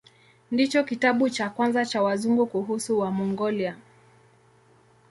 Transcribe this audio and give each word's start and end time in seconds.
Ndicho 0.51 0.83
kitabu 0.83 1.29
cha 1.29 1.49
kwanza 1.49 1.85
cha 1.85 2.01
Wazungu 2.03 2.45
kuhusu 2.47 2.99
Wamongolia. 2.99 3.75